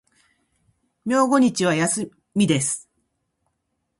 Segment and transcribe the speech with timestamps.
[1.05, 2.89] 明後日は、休みです。